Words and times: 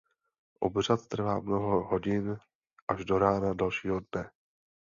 Obřad 0.59 1.07
trvá 1.07 1.39
mnoho 1.39 1.87
hodin 1.87 2.37
až 2.87 3.05
do 3.05 3.19
rána 3.19 3.53
dalšího 3.53 3.99
dne. 4.15 4.29